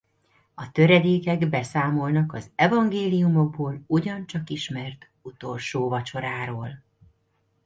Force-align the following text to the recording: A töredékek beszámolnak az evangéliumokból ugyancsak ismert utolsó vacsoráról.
A 0.53 0.71
töredékek 0.71 1.49
beszámolnak 1.49 2.33
az 2.33 2.51
evangéliumokból 2.55 3.83
ugyancsak 3.87 4.49
ismert 4.49 5.09
utolsó 5.21 5.89
vacsoráról. 5.89 6.83